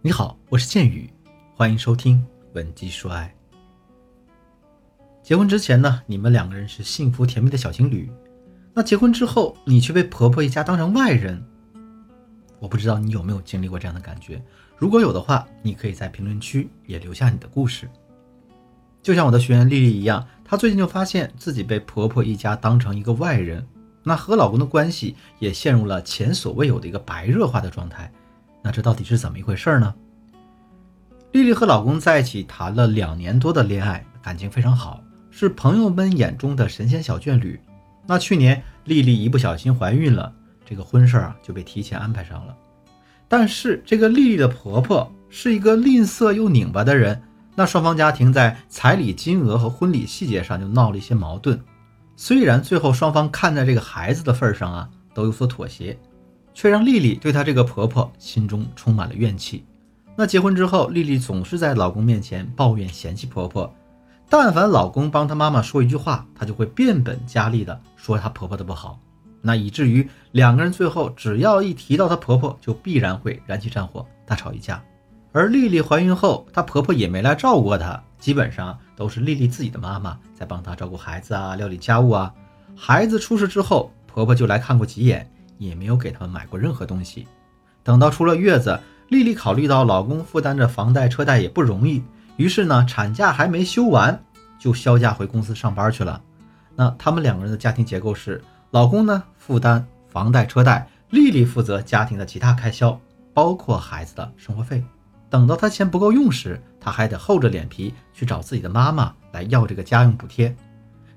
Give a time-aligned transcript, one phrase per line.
[0.00, 1.12] 你好，我是剑宇，
[1.56, 2.18] 欢迎收听
[2.54, 3.34] 《文姬说爱》。
[5.24, 8.08] 结婚之前呢，你们两个人是幸福甜蜜的小情侣。
[8.72, 11.44] 那结婚之后，你却被婆婆一家当成外人。
[12.60, 14.40] 我不知道你有没有经历过这样的感觉？
[14.76, 17.90] 如果有的话，你可以在评论区也留下你的故事。
[19.02, 23.66] 就像我的学员丽丽一样，她最近就发现自己被婆婆一家当成一个外人，
[24.04, 28.12] 那和老公的关系也陷入了前所未有的一个白热化的状态。
[28.62, 29.94] 那这到底是怎么一回事呢？
[31.32, 37.60] 丽丽和老公在一起谈了两年多的恋爱，感情非常好，是朋友们眼中的神仙小眷侣。
[38.06, 40.32] 那去年丽丽一不小心怀孕了，
[40.64, 42.56] 这个婚事啊就被提前安排上了。
[43.28, 47.20] 但是这个丽丽的婆婆是一个吝啬又拧巴的人，
[47.54, 51.60] 那双方家庭在彩礼金额和婚礼细节上就闹了一些矛盾。
[52.16, 55.96] 虽然最后双方看在这个孩子的份上啊都有所妥协。
[56.58, 59.64] 却让丽丽对她这个婆婆心中充满了怨气。
[60.16, 63.72] 那结婚之后，丽丽总是在老公面前抱怨嫌弃婆婆，
[64.28, 68.98] 但凡老公帮她妈妈说一句话，她就会变本加厉的说她婆婆的不好。
[69.40, 74.82] 那以至于两个人最后只要一提到她婆婆，就必然会燃起战火，大吵一架。
[75.30, 82.34] 而丽丽怀孕后，她婆婆也没来照顾过她，基本上都是丽丽自己的妈妈在帮她照顾孩子啊，料理家务啊。
[82.74, 85.30] 孩子出事之后，婆婆就来看过几眼。
[85.58, 87.28] 也没有给他们买过任何东西。
[87.82, 88.78] 等到出了月子，
[89.08, 92.02] 丽丽考虑到老公负担着房贷车贷也不容易，
[92.36, 94.24] 于是呢，产假还没休完
[94.58, 96.22] 就销假回公司上班去了。
[96.74, 103.00] 那他们两个人的家庭结构是：老公呢负担房贷车贷，丽丽负责家庭的其他开销，
[103.32, 104.82] 包括孩子的生活费。
[105.30, 110.54] 等到他钱不够用时，他还得厚着脸皮去找自己的妈妈来要这个家用补贴。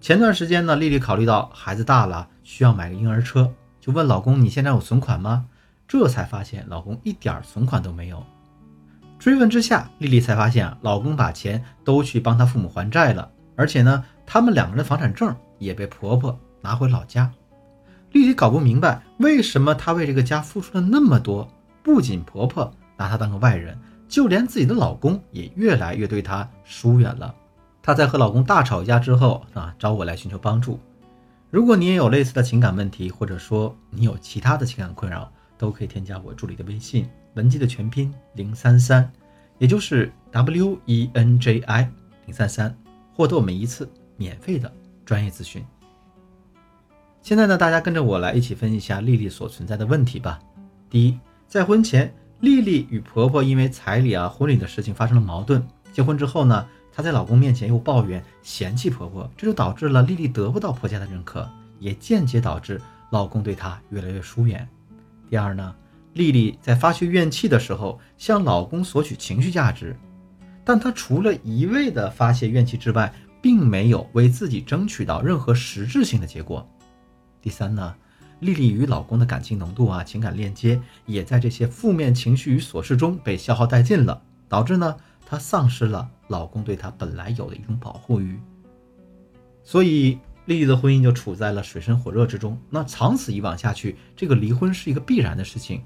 [0.00, 3.50] 前段时间呢，丽丽考虑到孩子大了，需要买个婴儿车。
[3.86, 5.46] 就问老公：“你现在有存款吗？”
[5.86, 8.20] 这才发现老公一点存款都没有。
[9.16, 17.32] 追问之下，丽丽才发现啊，老公把钱都去帮她父母还债了，而且呢，他们两个人的房产证也被婆婆拿回老家。
[18.10, 21.48] 丽丽搞不明白，为什么她为这个家付出了那么多，
[21.84, 27.32] 不仅婆婆拿她当个外人，就连自己的老公也越来越对她疏远了。
[27.80, 30.80] 她在和老公大吵一架之后啊，找我来寻求帮助。
[31.56, 39.10] 如果你也有类似的情感问题，或者说你有其他的情感困扰，都可以添加我助理的微信文姬的全拼零三三，
[39.56, 41.90] 也就是 W E N J I
[42.26, 42.76] 零三三，
[43.14, 44.70] 获得我们一次免费的
[45.02, 45.64] 专业咨询。
[47.22, 50.38] 现在呢，大家跟着我来一起分析一下丽丽所存在的问题吧。
[50.90, 51.18] 第一，
[51.48, 55.66] 在婚前，丽丽与婆婆因为彩礼啊、婚礼的事情发生了矛盾。
[55.90, 56.68] 结婚之后呢？
[56.96, 61.46] 她在老公面前又抱怨嫌弃婆婆，这就导致了丽丽得不到婆家的认可，
[61.78, 62.80] 也间接导致
[63.10, 64.66] 老公对她越来越疏远。
[65.28, 65.74] 第二呢，
[66.14, 69.94] 丽丽在发泄怨气的时候向老公索取情绪价值，
[70.64, 73.12] 但她除了一味的发泄怨气之外，
[73.42, 76.66] 并没有为自己争取到任何实质性的结果。
[77.42, 77.94] 第三呢，
[78.40, 84.96] 丽丽与老公的感情浓度啊，情感链接也在这些负面情绪与琐事中被消耗殆尽了，导致呢。
[85.26, 88.40] 她丧失了老公对她本来有的一种保护欲，
[89.64, 92.56] 所以丽丽的婚姻就处在了水深火热之中。
[92.70, 95.82] 那长此以往下去，这个离婚是一个必然的事情。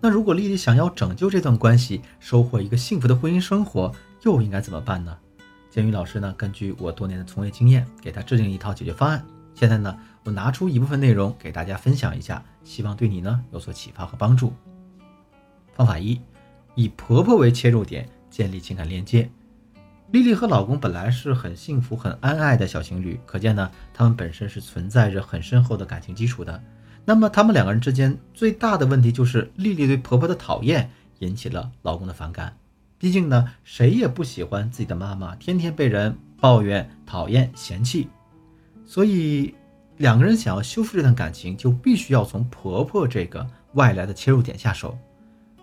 [0.00, 3.92] 那如果丽丽想要拯救这段关系，收获一个幸福的婚姻生活，
[4.22, 5.16] 又应该怎么办呢？
[5.70, 9.24] 建宇老师呢，根据我多年的从业经验，给她制定一套解决方案。
[9.54, 14.52] 现在呢，我拿出一部分内容给大家分享一下，希望对你呢有所启发和帮助。
[15.74, 16.20] 方法一，
[16.74, 18.08] 以婆婆为切入点。
[18.34, 19.30] 建立情感链接，
[20.10, 26.60] 丽丽和老公本来是很幸福、很恩爱的小情侣，可见呢，他们本身是存在着很深厚的感情基础的。
[27.04, 30.90] 那么，他们两个人之间最大的问题就是，丽丽对婆婆的讨厌
[31.20, 32.56] 引起了老公的反感。
[32.98, 38.08] 毕竟呢，谁也不喜欢自己的妈妈天天被人抱怨、讨厌、嫌弃。
[38.84, 39.54] 所以，
[39.98, 44.98] 两个人想要修复这段感情，就必须要从婆婆这个外来的切入点下手。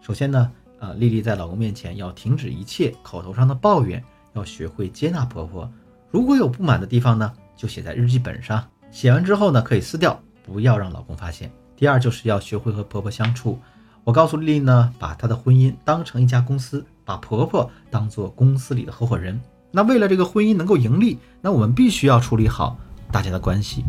[0.00, 0.50] 首先呢。
[0.78, 4.02] 啊，丽丽在老公面前要停止一切口头上的抱怨，
[4.34, 5.70] 要学会接纳婆婆。
[6.10, 8.62] 如果有不满的地方呢，就写在日记本上。
[8.90, 11.50] 写完之后呢，可以撕掉，不要让老公发现。
[11.76, 13.58] 第二，就是要学会和婆婆相处。
[14.04, 19.38] 我告诉丽丽呢，把她的婚姻当成一家公司，把婆婆当做公司里的合伙人。
[19.72, 22.78] 那为了这个婚姻能够盈利，那我们必须要处理好
[23.10, 23.84] 大家的关系。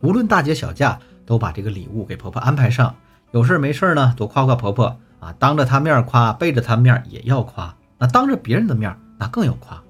[0.00, 2.94] 无论大节小假，都把这个礼物给婆婆安排上。
[3.32, 4.96] 有事没事呢，多夸夸婆婆。
[5.20, 7.74] 啊，当着他面夸，背着他面也要夸。
[7.98, 9.82] 那当着别人的面，那更要夸。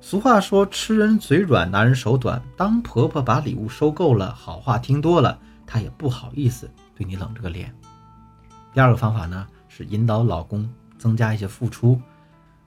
[0.00, 2.42] 俗话说，吃人嘴软，拿人手短。
[2.56, 7.72] 当婆婆把礼物收够了，好话听多了，她也不好意思对你冷着个脸。
[8.74, 10.68] 第二个方法呢，是引导老公
[10.98, 12.00] 增加一些付出。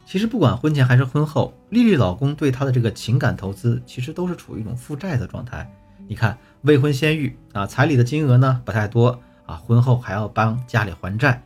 [0.05, 5.69] 其实不管婚前还是婚后，丽丽老公对她的这个情感投资，其实都是处于一种负债的状态。
[6.07, 11.43] 你看，未婚先育啊，彩礼的金额呢不太多啊，婚后还要帮家里还债，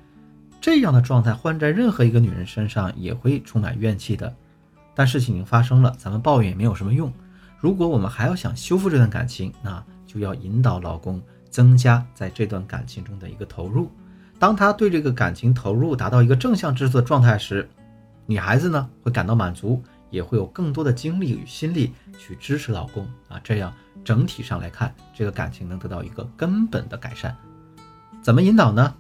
[0.62, 4.34] 这样的状态换在任何一个女人身上也会充满怨气的。
[4.94, 7.12] 但事情已经发生了，咱们抱怨也没有什么用。
[7.60, 13.90] 如果我们还要想修复这段感情，那就要引导老公增加在这段感情中的一个投入。
[14.38, 17.70] 当他对这个感情投入达到一个正向支出的状态时，
[18.26, 23.40] 女孩子呢会感到满足，也会有更多的精力与心力去支持老公啊。
[23.44, 23.74] 这样
[24.04, 27.36] 整体上来看，这个感情能得到一个根本的改善。
[28.22, 28.94] 怎么引导呢？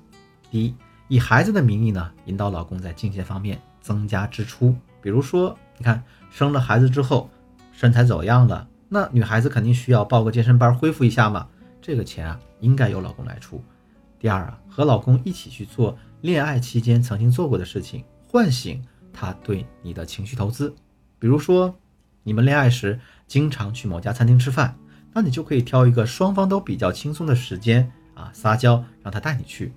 [0.51, 0.75] 第一，
[1.09, 4.73] 以孩子的名义呢，引导老公在金钱方面增加支出。
[5.01, 6.01] 比如说，你看
[6.31, 7.29] 生了孩子之后。
[7.71, 11.47] 身材走样了，那女孩子肯定需要报个健身班恢复一下嘛。
[11.81, 13.63] 这个钱啊，应该由老公来出。
[14.19, 18.83] 第二啊，和老公一起去做恋爱期间曾经做过的事情，唤醒
[19.13, 20.75] 他对你的情绪投资。
[21.17, 21.73] 比如说，
[22.21, 24.77] 你们恋爱时经常去某家餐厅吃饭，
[25.13, 29.71] 那你就可以挑一个双方都比较轻松的时间啊，撒娇让他带你去。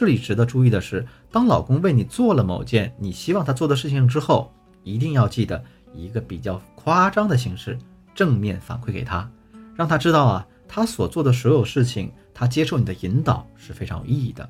[0.00, 4.50] 这里值得注意的是，当老公为你做了某件你希望他做的事情之后，
[4.82, 5.62] 一定要记得。
[5.92, 7.78] 以一个比较夸张的形式
[8.14, 9.30] 正面反馈给他，
[9.76, 14.48] 让他知道啊，他所做的所有事情，他接受你的引导是非常有意义的。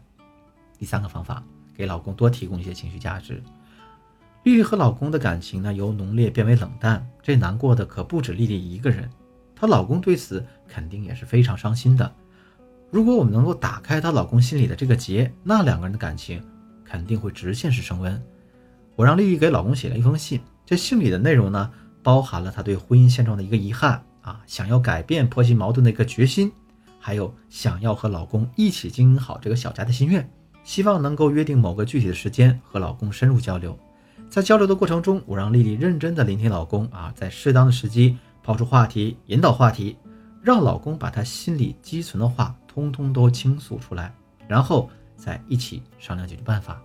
[0.79, 1.43] 第三个方法，
[1.76, 3.43] 给老公多提供一些情绪价值。
[4.44, 9.11] 丽丽和老公的感情呢，由浓烈变为冷淡，这难过的可不止丽丽一个人，
[9.56, 12.14] 她老公对此肯定也是非常伤心的。
[12.90, 16.42] 如果我们能够打开她老公心里的这个结，那两个人的感情
[16.84, 18.20] 肯定会直线式升温。
[18.96, 20.40] 我让丽丽给老公写了一封信。
[20.66, 21.70] 这信里的内容呢，
[22.02, 26.50] 包含了她对婚姻现状的一个遗憾啊，想要改变婆媳矛盾的一个决心，
[26.98, 30.28] 还有想要和老公一起经营好这个小家的心愿，
[30.64, 33.78] 希望能够约定某个具体的时间和老公深入交流。
[34.28, 39.96] 在交流的过程中，我让丽丽认真的聆听老公啊，在适当的时机抛出话题，引导话题，
[40.42, 44.14] 让老公把他心里积存的话通通都倾诉出来，
[44.46, 46.81] 然后再一起商量解决办法。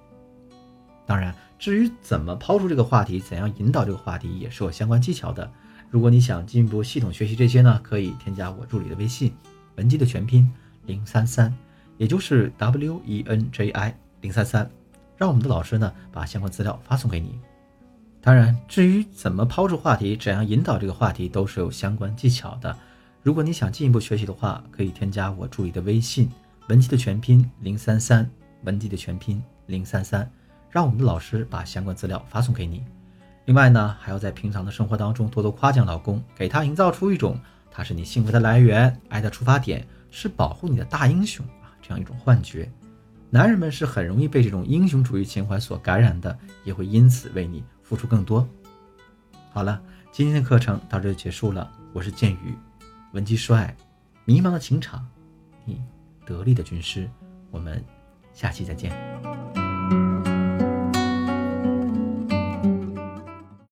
[1.06, 5.48] 当然，至于怎么抛出这个话题，怎样引导这个话题，也是有相关技巧的。
[5.92, 9.32] 如果你想进一步系统学习这些呢，可以添加我助理的微信，
[9.76, 10.52] 文姬的全拼
[10.88, 11.56] 零三三，
[11.98, 14.68] 也就是 W E N J I 零三三，
[15.16, 17.40] 让我们的老师呢把相关资料发送给你。
[18.22, 22.76] 当然，至于怎么抛出话题，怎样引导这个话题，都是有相关技巧的。
[23.25, 26.30] 如果你想进一步学习的话，可以添加我助理的微信，
[26.68, 28.30] 文姬的全拼零三三，
[28.66, 30.31] 文姬的全拼零三三。
[30.69, 32.83] 让我们的老师把相关资料发送给你。
[33.45, 37.36] 另外呢，还要在平常的生活当中多多夸奖老公，给他营造出一种
[37.72, 42.71] 他是你幸福的来源、爱的出发点、是保护你的大英雄啊这样一种幻觉。
[43.31, 48.48] 男人们是很容易被这种英雄主义情怀所感染的，也会因此为你付出更多。
[49.51, 49.81] 好了，
[50.12, 51.68] 今天的课程到这就结束了。
[51.92, 52.54] 我是剑宇，
[53.16, 53.74] 文姬帅，
[54.26, 55.08] 迷茫的情场，
[55.64, 55.82] 你
[56.26, 57.10] 得力的军师。
[57.50, 57.82] 我们
[58.34, 58.92] 下期再见。